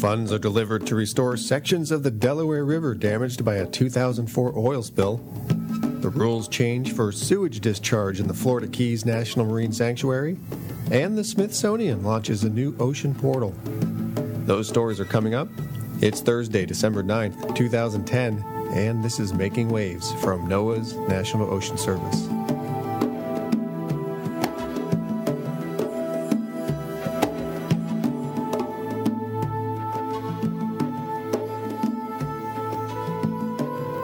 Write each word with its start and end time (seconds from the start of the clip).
Funds 0.00 0.32
are 0.32 0.38
delivered 0.38 0.86
to 0.86 0.94
restore 0.94 1.36
sections 1.36 1.90
of 1.90 2.02
the 2.02 2.10
Delaware 2.10 2.64
River 2.64 2.94
damaged 2.94 3.44
by 3.44 3.56
a 3.56 3.66
2004 3.66 4.54
oil 4.56 4.82
spill. 4.82 5.18
The 6.00 6.08
rules 6.08 6.48
change 6.48 6.94
for 6.94 7.12
sewage 7.12 7.60
discharge 7.60 8.18
in 8.18 8.26
the 8.26 8.32
Florida 8.32 8.66
Keys 8.66 9.04
National 9.04 9.44
Marine 9.44 9.72
Sanctuary. 9.72 10.38
And 10.90 11.18
the 11.18 11.22
Smithsonian 11.22 12.02
launches 12.02 12.44
a 12.44 12.48
new 12.48 12.74
ocean 12.80 13.14
portal. 13.14 13.54
Those 14.46 14.66
stories 14.66 15.00
are 15.00 15.04
coming 15.04 15.34
up. 15.34 15.48
It's 16.00 16.22
Thursday, 16.22 16.64
December 16.64 17.02
9th, 17.02 17.54
2010, 17.54 18.42
and 18.72 19.04
this 19.04 19.20
is 19.20 19.34
Making 19.34 19.68
Waves 19.68 20.12
from 20.22 20.48
NOAA's 20.48 20.94
National 21.10 21.52
Ocean 21.52 21.76
Service. 21.76 22.26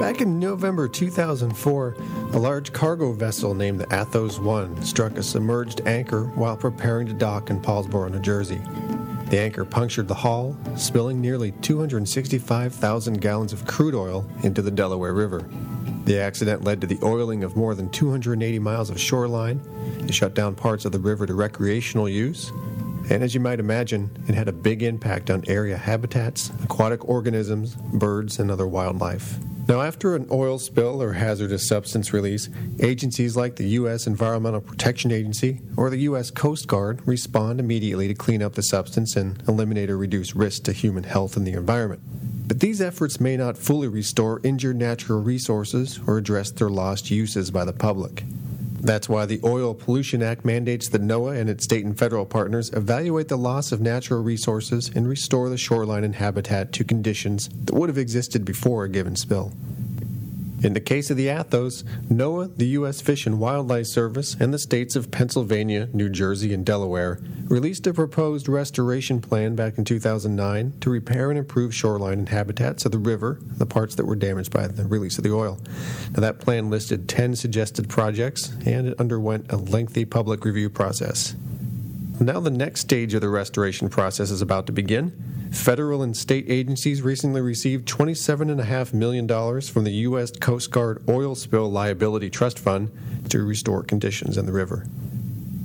Back 0.07 0.21
in 0.21 0.39
November 0.39 0.87
2004, 0.87 1.97
a 2.33 2.39
large 2.39 2.73
cargo 2.73 3.11
vessel 3.11 3.55
named 3.55 3.81
the 3.81 3.93
Athos 3.93 4.39
1 4.39 4.85
struck 4.85 5.17
a 5.17 5.23
submerged 5.23 5.81
anchor 5.85 6.27
while 6.37 6.57
preparing 6.57 7.09
to 7.09 7.13
dock 7.13 7.51
in 7.51 7.61
Paulsboro, 7.61 8.13
New 8.13 8.21
Jersey. 8.21 8.61
The 9.31 9.41
anchor 9.41 9.65
punctured 9.65 10.07
the 10.07 10.15
hull, 10.15 10.57
spilling 10.77 11.21
nearly 11.21 11.51
265,000 11.61 13.21
gallons 13.21 13.53
of 13.53 13.67
crude 13.67 13.97
oil 13.97 14.25
into 14.45 14.63
the 14.63 14.71
Delaware 14.71 15.13
River. 15.13 15.45
The 16.05 16.21
accident 16.21 16.63
led 16.63 16.81
to 16.83 16.87
the 16.87 17.01
oiling 17.03 17.43
of 17.43 17.57
more 17.57 17.75
than 17.75 17.91
280 17.91 18.61
miles 18.61 18.91
of 18.91 19.01
shoreline. 19.01 19.61
It 20.07 20.15
shut 20.15 20.35
down 20.35 20.55
parts 20.55 20.85
of 20.85 20.93
the 20.93 21.01
river 21.01 21.27
to 21.27 21.35
recreational 21.35 22.09
use. 22.09 22.53
And 23.11 23.25
as 23.25 23.35
you 23.35 23.41
might 23.41 23.59
imagine, 23.59 24.17
it 24.29 24.37
had 24.37 24.47
a 24.47 24.53
big 24.53 24.85
impact 24.85 25.31
on 25.31 25.43
area 25.49 25.77
habitats, 25.77 26.53
aquatic 26.63 27.09
organisms, 27.09 27.75
birds, 27.75 28.39
and 28.39 28.53
other 28.53 28.69
wildlife. 28.69 29.41
Now, 29.69 29.83
after 29.83 30.15
an 30.15 30.29
oil 30.31 30.61
spill 30.61 31.03
or 31.03 31.15
hazardous 31.15 31.67
substance 31.67 32.13
release, 32.13 32.49
agencies 32.79 33.37
like 33.37 33.57
the 33.57 33.67
U.S. 33.71 34.07
Environmental 34.07 34.61
Protection 34.61 35.11
Agency 35.11 35.61
or 35.77 35.91
the 35.91 35.99
U.S. 35.99 36.31
Coast 36.31 36.69
Guard 36.69 37.01
respond 37.05 37.59
immediately 37.59 38.07
to 38.07 38.15
clean 38.15 38.45
up 38.45 38.53
the 38.53 38.63
substance 38.63 39.17
and 39.17 39.43
eliminate 39.49 39.91
or 39.91 39.99
reduce 39.99 40.37
risk 40.37 40.63
to 40.65 40.73
human 40.73 41.03
health 41.03 41.37
and 41.37 41.45
the 41.45 41.55
environment. 41.55 42.01
But 42.47 42.61
these 42.61 42.81
efforts 42.81 43.19
may 43.19 43.37
not 43.37 43.59
fully 43.59 43.89
restore 43.89 44.41
injured 44.45 44.77
natural 44.77 45.21
resources 45.21 45.99
or 46.07 46.19
address 46.19 46.53
their 46.53 46.71
lost 46.71 47.11
uses 47.11 47.51
by 47.51 47.65
the 47.65 47.73
public. 47.73 48.23
That's 48.87 49.09
why 49.09 49.27
the 49.27 49.41
Oil 49.43 49.75
Pollution 49.75 50.23
Act 50.23 50.45
mandates 50.45 50.89
that 50.91 51.03
NOAA 51.03 51.41
and 51.41 51.51
its 51.51 51.65
state 51.65 51.85
and 51.85 51.99
federal 51.99 52.25
partners 52.25 52.71
evaluate 52.73 53.27
the 53.27 53.37
loss 53.37 53.73
of 53.73 53.81
natural 53.81 54.23
resources 54.23 54.93
and 54.95 55.09
restore 55.09 55.49
the 55.49 55.59
shoreline 55.59 56.05
and 56.05 56.15
habitat 56.15 56.71
to 56.75 56.85
conditions 56.85 57.49
that 57.65 57.75
would 57.75 57.89
have 57.89 57.99
existed 57.99 58.45
before 58.45 58.85
a 58.85 58.89
given 58.89 59.17
spill. 59.17 59.53
In 60.63 60.73
the 60.73 60.81
case 60.81 61.11
of 61.11 61.19
the 61.19 61.29
Athos, 61.29 61.83
NOAA, 62.09 62.57
the 62.57 62.69
U.S. 62.69 63.03
Fish 63.03 63.27
and 63.27 63.39
Wildlife 63.39 63.87
Service, 63.87 64.35
and 64.41 64.55
the 64.55 64.59
states 64.59 64.97
of 64.97 65.11
Pennsylvania, 65.11 65.91
New 65.93 66.09
Jersey, 66.09 66.55
and 66.55 66.65
Delaware 66.65 67.21
released 67.45 67.87
a 67.87 67.93
proposed 67.93 68.49
restoration 68.49 69.21
plan 69.21 69.55
back 69.55 69.77
in 69.77 69.85
2009 69.85 70.73
to 70.81 70.91
repair 70.91 71.31
and 71.31 71.39
improve 71.39 71.75
shoreline 71.75 72.21
and 72.21 72.29
habitats 72.31 72.87
of 72.87 72.93
the 72.93 72.99
river, 72.99 73.39
the 73.43 73.67
parts 73.67 73.97
that 73.97 74.07
were 74.07 74.17
damaged 74.17 74.51
by 74.51 74.67
the 74.67 74.87
release 74.87 75.19
of 75.19 75.25
the 75.25 75.33
oil. 75.33 75.61
Now, 76.13 76.21
that 76.21 76.41
plan 76.41 76.71
listed 76.71 77.07
10 77.07 77.37
suggested 77.37 77.91
projects, 77.91 78.57
and 78.65 78.89
it 78.89 78.99
underwent 78.99 79.53
a 79.53 79.57
lengthy 79.57 80.07
public 80.07 80.43
review 80.45 80.71
process. 80.71 81.35
Now, 82.19 82.41
the 82.41 82.51
next 82.51 82.81
stage 82.81 83.13
of 83.13 83.21
the 83.21 83.29
restoration 83.29 83.91
process 83.91 84.31
is 84.31 84.41
about 84.41 84.67
to 84.67 84.73
begin. 84.73 85.36
Federal 85.57 86.03
and 86.03 86.17
state 86.17 86.45
agencies 86.49 87.03
recently 87.03 87.41
received 87.41 87.89
$27.5 87.89 88.95
million 88.95 89.27
from 89.63 89.83
the 89.83 89.91
U.S. 89.91 90.31
Coast 90.31 90.71
Guard 90.71 91.03
Oil 91.09 91.35
Spill 91.35 91.69
Liability 91.69 92.31
Trust 92.31 92.57
Fund 92.57 92.93
to 93.31 93.43
restore 93.43 93.83
conditions 93.83 94.39
in 94.39 94.47
the 94.47 94.53
river. 94.53 94.87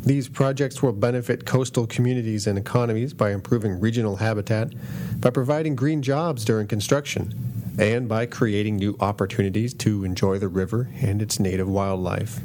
These 0.03 0.28
projects 0.28 0.81
will 0.81 0.94
benefit 0.94 1.46
coastal 1.46 1.85
communities 1.85 2.47
and 2.47 2.57
economies 2.57 3.13
by 3.13 3.31
improving 3.31 3.80
regional 3.80 4.16
habitat, 4.16 4.74
by 5.22 5.30
providing 5.30 5.75
green 5.75 6.01
jobs 6.01 6.44
during 6.46 6.66
construction, 6.66 7.35
and 7.78 8.09
by 8.09 8.25
creating 8.25 8.78
new 8.78 8.96
opportunities 9.00 9.74
to 9.75 10.03
enjoy 10.03 10.40
the 10.40 10.47
river 10.47 10.90
and 11.00 11.22
its 11.22 11.40
native 11.40 11.69
wildlife. 11.69 12.40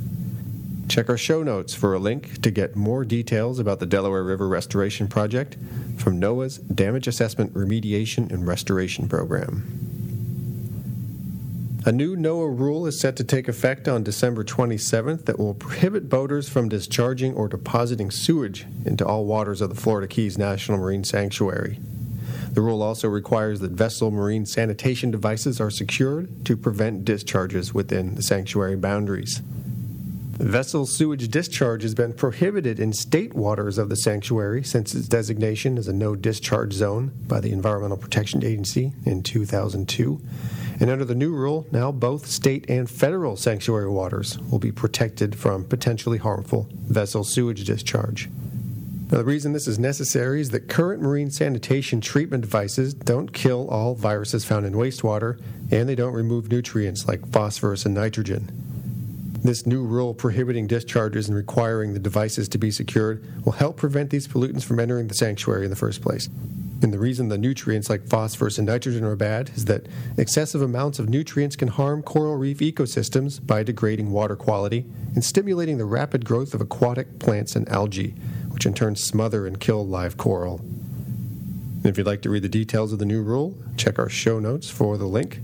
Check 0.88 1.10
our 1.10 1.19
show 1.19 1.42
notes 1.42 1.74
for 1.74 1.94
a 1.94 1.98
link 1.98 2.41
to 2.42 2.50
get 2.50 2.76
more 2.76 3.04
details 3.04 3.58
about 3.58 3.80
the 3.80 3.86
Delaware 3.86 4.22
River 4.22 4.47
Restoration 4.47 5.08
Project 5.08 5.56
from 5.97 6.20
NOAA's 6.20 6.58
Damage 6.58 7.08
Assessment 7.08 7.52
Remediation 7.54 8.30
and 8.30 8.47
Restoration 8.47 9.08
Program. 9.08 9.64
A 11.84 11.92
new 11.92 12.16
NOAA 12.16 12.58
rule 12.58 12.86
is 12.86 12.98
set 12.98 13.16
to 13.16 13.24
take 13.24 13.48
effect 13.48 13.88
on 13.88 14.04
December 14.04 14.44
27th 14.44 15.24
that 15.26 15.38
will 15.38 15.54
prohibit 15.54 16.08
boaters 16.08 16.48
from 16.48 16.69
discharging 16.69 17.34
or 17.34 17.48
depositing 17.48 18.10
sewage 18.10 18.66
into 18.84 19.04
all 19.04 19.24
waters 19.24 19.60
of 19.60 19.70
the 19.70 19.80
Florida 19.80 20.06
Keys 20.06 20.38
National 20.38 20.78
Marine 20.78 21.04
Sanctuary. 21.04 21.78
The 22.53 22.60
rule 22.60 22.82
also 22.82 23.08
requires 23.08 23.60
that 23.60 23.72
vessel 23.72 24.10
marine 24.10 24.47
sanitation 24.47 25.10
devices 25.10 25.60
are 25.60 25.70
secured 25.70 26.44
to 26.47 26.56
prevent 26.56 27.04
discharges 27.04 27.74
within 27.74 28.14
the 28.14 28.22
sanctuary 28.22 28.76
boundaries. 28.76 29.42
Vessel 30.38 30.84
sewage 30.84 31.28
discharge 31.28 31.82
has 31.82 31.94
been 31.94 32.12
prohibited 32.12 32.78
in 32.78 32.92
state 32.92 33.32
waters 33.32 33.78
of 33.78 33.88
the 33.88 33.97
sanctuary 33.97 34.62
since 34.62 34.94
its 34.94 35.08
designation 35.08 35.78
as 35.78 35.88
a 35.88 35.94
no 35.94 36.14
discharge 36.14 36.74
zone 36.74 37.10
by 37.26 37.41
the 37.41 37.52
Environmental 37.52 37.97
Protection 37.97 38.44
Agency 38.44 38.92
in 39.06 39.22
2002. 39.22 40.20
And 40.78 40.91
under 40.91 41.06
the 41.06 41.14
new 41.14 41.32
rule, 41.32 41.66
now 41.72 41.91
both 41.91 42.26
state 42.26 42.69
and 42.69 42.88
federal 42.88 43.36
sanctuary 43.36 43.88
waters 43.88 44.38
will 44.38 44.58
be 44.58 44.70
protected 44.70 45.34
from 45.34 45.64
potentially 45.64 46.19
harmful 46.19 46.68
vessel 46.72 47.24
sewage 47.24 47.64
discharge. 47.64 48.28
Now, 49.10 49.18
the 49.18 49.24
reason 49.24 49.54
this 49.54 49.66
is 49.66 49.78
necessary 49.78 50.42
is 50.42 50.50
that 50.50 50.68
current 50.68 51.00
marine 51.00 51.30
sanitation 51.30 52.03
treatment 52.03 52.42
devices 52.42 52.92
don't 52.92 53.32
kill 53.32 53.70
all 53.70 53.94
viruses 53.94 54.44
found 54.44 54.66
in 54.66 54.74
wastewater, 54.74 55.41
and 55.70 55.88
they 55.88 55.94
don't 55.94 56.12
remove 56.12 56.50
nutrients 56.50 57.08
like 57.08 57.26
phosphorus 57.32 57.86
and 57.86 57.94
nitrogen. 57.94 58.66
This 59.46 59.64
new 59.64 59.84
rule 59.84 60.12
prohibiting 60.12 60.66
discharges 60.66 61.28
and 61.28 61.36
requiring 61.36 61.92
the 61.92 62.00
devices 62.00 62.48
to 62.48 62.58
be 62.58 62.72
secured 62.72 63.24
will 63.44 63.52
help 63.52 63.76
prevent 63.76 64.10
these 64.10 64.26
pollutants 64.26 64.64
from 64.64 64.80
entering 64.80 65.06
the 65.06 65.14
sanctuary 65.14 65.62
in 65.62 65.70
the 65.70 65.76
first 65.76 66.02
place. 66.02 66.28
And 66.82 66.92
the 66.92 66.98
reason 66.98 67.28
the 67.28 67.38
nutrients 67.38 67.88
like 67.88 68.08
phosphorus 68.08 68.58
and 68.58 68.66
nitrogen 68.66 69.04
are 69.04 69.14
bad 69.14 69.52
is 69.54 69.66
that 69.66 69.86
excessive 70.18 70.62
amounts 70.62 70.98
of 70.98 71.08
nutrients 71.08 71.54
can 71.54 71.68
harm 71.68 72.02
coral 72.02 72.34
reef 72.34 72.58
ecosystems 72.58 73.38
by 73.46 73.62
degrading 73.62 74.10
water 74.10 74.34
quality 74.34 74.84
and 75.14 75.22
stimulating 75.22 75.78
the 75.78 75.84
rapid 75.84 76.24
growth 76.24 76.52
of 76.52 76.60
aquatic 76.60 77.20
plants 77.20 77.54
and 77.54 77.68
algae, 77.68 78.16
which 78.48 78.66
in 78.66 78.74
turn 78.74 78.96
smother 78.96 79.46
and 79.46 79.60
kill 79.60 79.86
live 79.86 80.16
coral. 80.16 80.58
And 80.58 81.86
if 81.86 81.96
you'd 81.96 82.06
like 82.08 82.22
to 82.22 82.30
read 82.30 82.42
the 82.42 82.48
details 82.48 82.92
of 82.92 82.98
the 82.98 83.06
new 83.06 83.22
rule, 83.22 83.56
check 83.76 84.00
our 84.00 84.08
show 84.08 84.40
notes 84.40 84.68
for 84.68 84.98
the 84.98 85.06
link 85.06 85.38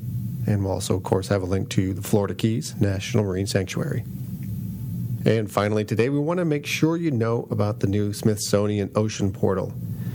and 0.47 0.65
we'll 0.65 0.73
also, 0.73 0.97
of 0.97 1.03
course, 1.03 1.29
have 1.29 1.43
a 1.43 1.47
link 1.47 1.69
to 1.71 1.93
the 1.95 2.03
Florida 2.03 2.35
Keys 2.35 2.75
National 2.81 3.25
Marine 3.25 3.47
Sanctuary. 3.47 4.05
And 5.25 5.51
finally, 5.51 5.85
today 5.85 6.09
we 6.09 6.19
want 6.19 6.39
to 6.39 6.45
make 6.45 6.67
sure 6.67 6.97
you 6.97 7.13
know 7.13 7.47
about 7.51 7.81
the 7.81 7.87
new 7.87 8.13
Smithsonian 8.13 8.91
Ocean 8.97 9.33
Portal. 9.33 9.73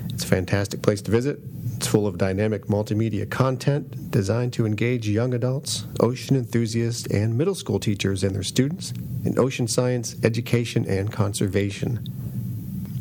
It's 0.10 0.26
a 0.26 0.28
fantastic 0.28 0.82
place 0.82 1.02
to 1.04 1.12
visit. 1.12 1.40
It's 1.78 1.88
full 1.88 2.08
of 2.08 2.18
dynamic 2.18 2.66
multimedia 2.66 3.30
content 3.30 4.12
designed 4.12 4.52
to 4.54 4.66
engage 4.66 5.08
young 5.08 5.34
adults, 5.34 5.86
ocean 6.00 6.36
enthusiasts, 6.36 7.08
and 7.08 7.38
middle 7.38 7.56
school 7.56 7.80
teachers 7.80 8.24
and 8.24 8.36
their 8.36 8.44
students 8.44 8.94
in 9.24 9.38
ocean 9.38 9.68
science, 9.68 10.16
education, 10.24 10.86
and 10.90 11.12
conservation. 11.12 12.04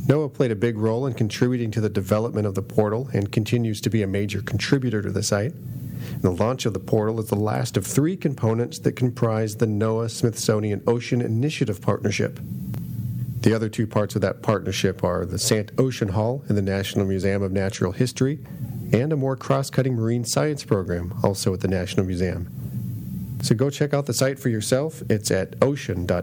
NOAA 0.06 0.32
played 0.32 0.52
a 0.52 0.56
big 0.56 0.78
role 0.78 1.06
in 1.06 1.14
contributing 1.14 1.72
to 1.72 1.80
the 1.80 1.88
development 1.88 2.46
of 2.46 2.54
the 2.54 2.62
portal 2.62 3.10
and 3.12 3.32
continues 3.32 3.80
to 3.80 3.90
be 3.90 4.02
a 4.02 4.06
major 4.06 4.40
contributor 4.42 5.02
to 5.02 5.10
the 5.10 5.22
site. 5.22 5.52
The 6.20 6.30
launch 6.30 6.66
of 6.66 6.72
the 6.72 6.80
portal 6.80 7.20
is 7.20 7.28
the 7.28 7.36
last 7.36 7.76
of 7.76 7.86
three 7.86 8.16
components 8.16 8.78
that 8.80 8.92
comprise 8.92 9.56
the 9.56 9.66
NOAA 9.66 10.10
Smithsonian 10.10 10.82
Ocean 10.86 11.20
Initiative 11.20 11.80
Partnership. 11.80 12.40
The 13.40 13.54
other 13.54 13.68
two 13.68 13.86
parts 13.86 14.14
of 14.16 14.22
that 14.22 14.42
partnership 14.42 15.04
are 15.04 15.24
the 15.24 15.38
Sant 15.38 15.70
Ocean 15.78 16.08
Hall 16.08 16.44
in 16.48 16.56
the 16.56 16.62
National 16.62 17.06
Museum 17.06 17.42
of 17.42 17.52
Natural 17.52 17.92
History 17.92 18.40
and 18.92 19.12
a 19.12 19.16
more 19.16 19.36
cross 19.36 19.70
cutting 19.70 19.94
marine 19.94 20.24
science 20.24 20.64
program, 20.64 21.14
also 21.22 21.54
at 21.54 21.60
the 21.60 21.68
National 21.68 22.06
Museum. 22.06 22.48
So 23.42 23.54
go 23.54 23.70
check 23.70 23.94
out 23.94 24.06
the 24.06 24.14
site 24.14 24.38
for 24.38 24.48
yourself. 24.48 25.02
It's 25.08 25.30
at 25.30 25.54
ocean.si.edu. 25.62 26.16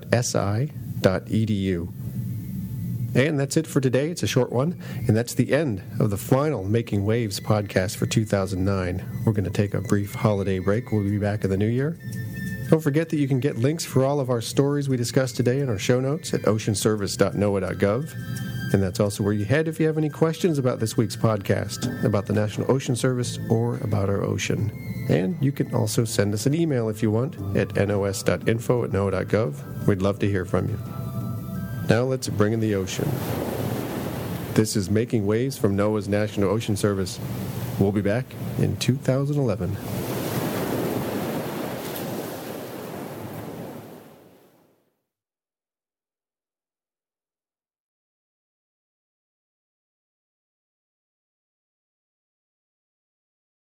And 3.15 3.39
that's 3.39 3.57
it 3.57 3.67
for 3.67 3.79
today. 3.79 4.09
It's 4.09 4.23
a 4.23 4.27
short 4.27 4.51
one. 4.51 4.81
And 5.07 5.15
that's 5.15 5.35
the 5.35 5.53
end 5.53 5.83
of 5.99 6.09
the 6.09 6.17
final 6.17 6.63
Making 6.63 7.05
Waves 7.05 7.39
podcast 7.39 7.97
for 7.97 8.05
2009. 8.05 9.23
We're 9.25 9.33
going 9.33 9.43
to 9.45 9.51
take 9.51 9.73
a 9.73 9.81
brief 9.81 10.15
holiday 10.15 10.59
break. 10.59 10.91
We'll 10.91 11.03
be 11.03 11.19
back 11.19 11.43
in 11.43 11.49
the 11.49 11.57
new 11.57 11.67
year. 11.67 11.97
Don't 12.69 12.81
forget 12.81 13.09
that 13.09 13.17
you 13.17 13.27
can 13.27 13.39
get 13.39 13.57
links 13.57 13.85
for 13.85 14.03
all 14.03 14.19
of 14.19 14.31
our 14.31 14.41
stories 14.41 14.89
we 14.89 14.97
discussed 14.97 15.35
today 15.35 15.59
in 15.59 15.69
our 15.69 15.77
show 15.77 15.99
notes 15.99 16.33
at 16.33 16.41
oceanservice.noaa.gov. 16.41 18.73
And 18.73 18.81
that's 18.81 18.99
also 18.99 19.23
where 19.23 19.33
you 19.33 19.45
head 19.45 19.67
if 19.67 19.79
you 19.79 19.85
have 19.85 19.99
any 19.99 20.09
questions 20.09 20.57
about 20.57 20.79
this 20.79 20.97
week's 20.97 21.15
podcast, 21.15 22.03
about 22.03 22.25
the 22.25 22.33
National 22.33 22.71
Ocean 22.71 22.95
Service, 22.95 23.37
or 23.47 23.77
about 23.77 24.09
our 24.09 24.23
ocean. 24.23 24.71
And 25.09 25.37
you 25.39 25.51
can 25.51 25.71
also 25.75 26.05
send 26.05 26.33
us 26.33 26.47
an 26.47 26.55
email 26.55 26.89
if 26.89 27.03
you 27.03 27.11
want 27.11 27.35
at 27.55 27.75
nos.info 27.75 28.85
at 28.85 28.89
noaa.gov. 28.89 29.87
We'd 29.87 30.01
love 30.01 30.17
to 30.19 30.27
hear 30.27 30.45
from 30.45 30.69
you. 30.69 31.02
Now 31.89 32.03
let's 32.03 32.29
bring 32.29 32.53
in 32.53 32.61
the 32.61 32.75
ocean. 32.75 33.09
This 34.53 34.77
is 34.77 34.89
Making 34.89 35.25
Waves 35.25 35.57
from 35.57 35.75
NOAA's 35.75 36.07
National 36.07 36.49
Ocean 36.49 36.77
Service. 36.77 37.19
We'll 37.77 37.91
be 37.91 38.01
back 38.01 38.25
in 38.57 38.77
2011. 38.77 39.75